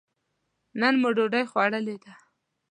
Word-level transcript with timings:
نن 0.79 0.93
مو 1.01 1.09
ډوډۍ 1.15 1.43
خوړلې 1.51 1.95
ده. 2.03 2.13